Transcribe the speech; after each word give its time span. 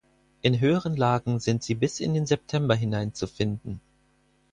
In 0.41 0.59
höheren 0.59 0.95
Lagen 0.97 1.39
sind 1.39 1.61
sie 1.61 1.75
bis 1.75 1.99
in 1.99 2.15
den 2.15 2.25
September 2.25 2.73
hinein 2.73 3.13
zu 3.13 3.27
finden. 3.27 3.79